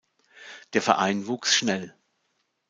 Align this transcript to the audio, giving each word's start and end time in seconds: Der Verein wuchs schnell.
Der 0.73 0.81
Verein 0.81 1.27
wuchs 1.27 1.53
schnell. 1.55 1.93